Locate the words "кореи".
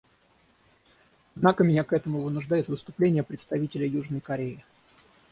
4.19-4.65